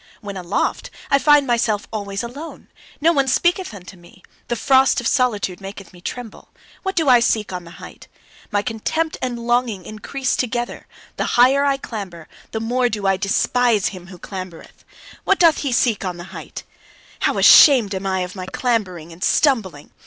When 0.19 0.35
aloft, 0.35 0.89
I 1.11 1.19
find 1.19 1.45
myself 1.45 1.87
always 1.93 2.23
alone. 2.23 2.69
No 3.01 3.13
one 3.13 3.27
speaketh 3.27 3.71
unto 3.71 3.95
me; 3.95 4.23
the 4.47 4.55
frost 4.55 4.99
of 4.99 5.05
solitude 5.05 5.61
maketh 5.61 5.93
me 5.93 6.01
tremble. 6.01 6.49
What 6.81 6.95
do 6.95 7.07
I 7.07 7.19
seek 7.19 7.53
on 7.53 7.65
the 7.65 7.77
height? 7.77 8.07
My 8.49 8.63
contempt 8.63 9.15
and 9.21 9.35
my 9.35 9.43
longing 9.43 9.85
increase 9.85 10.35
together; 10.35 10.87
the 11.17 11.25
higher 11.37 11.65
I 11.65 11.77
clamber, 11.77 12.27
the 12.49 12.59
more 12.59 12.89
do 12.89 13.05
I 13.05 13.15
despise 13.15 13.89
him 13.89 14.07
who 14.07 14.17
clambereth. 14.17 14.83
What 15.23 15.37
doth 15.37 15.59
he 15.59 15.71
seek 15.71 16.03
on 16.03 16.17
the 16.17 16.23
height? 16.33 16.63
How 17.19 17.37
ashamed 17.37 17.93
I 17.93 17.97
am 18.21 18.25
of 18.25 18.35
my 18.35 18.47
clambering 18.47 19.13
and 19.13 19.23
stumbling! 19.23 19.91